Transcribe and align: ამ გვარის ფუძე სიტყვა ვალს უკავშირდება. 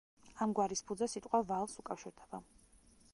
ამ 0.45 0.53
გვარის 0.59 0.81
ფუძე 0.87 1.09
სიტყვა 1.13 1.43
ვალს 1.53 1.77
უკავშირდება. 1.83 2.41